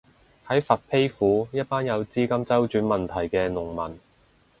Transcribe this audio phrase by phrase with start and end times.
[0.47, 3.99] 喺佛丕府，一班有資金周轉問題嘅農民